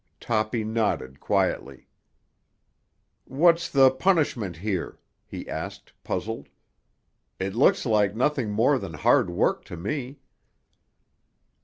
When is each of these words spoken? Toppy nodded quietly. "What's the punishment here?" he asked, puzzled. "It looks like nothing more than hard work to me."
Toppy 0.19 0.63
nodded 0.63 1.19
quietly. 1.19 1.87
"What's 3.25 3.69
the 3.69 3.91
punishment 3.91 4.57
here?" 4.57 4.97
he 5.27 5.47
asked, 5.47 5.93
puzzled. 6.03 6.49
"It 7.39 7.53
looks 7.53 7.85
like 7.85 8.15
nothing 8.15 8.49
more 8.49 8.79
than 8.79 8.95
hard 8.95 9.29
work 9.29 9.63
to 9.65 9.77
me." 9.77 10.17